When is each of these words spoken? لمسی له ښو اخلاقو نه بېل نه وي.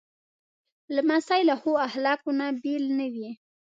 لمسی 0.95 1.41
له 1.49 1.55
ښو 1.61 1.71
اخلاقو 1.87 2.31
نه 2.39 2.47
بېل 2.61 2.83
نه 2.99 3.07
وي. 3.13 3.29